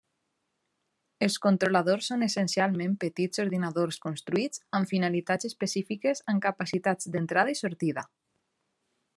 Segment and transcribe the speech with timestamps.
[1.25, 8.09] Els controladors són essencialment petits ordinadors construïts amb finalitats específiques amb capacitats d'entrada i sortida.